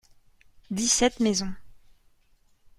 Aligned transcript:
Dix-sept 0.71 1.19
maisons. 1.19 1.53